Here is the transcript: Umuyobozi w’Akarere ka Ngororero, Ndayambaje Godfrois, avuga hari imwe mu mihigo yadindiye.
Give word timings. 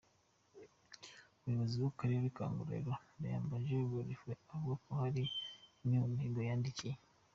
Umuyobozi 1.43 1.75
w’Akarere 1.83 2.25
ka 2.35 2.43
Ngororero, 2.51 2.93
Ndayambaje 3.17 3.73
Godfrois, 3.91 4.43
avuga 4.55 4.89
hari 5.01 5.21
imwe 5.81 5.97
mu 6.01 6.07
mihigo 6.13 6.39
yadindiye. 6.49 6.93